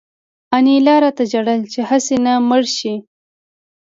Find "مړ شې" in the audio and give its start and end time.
2.47-2.93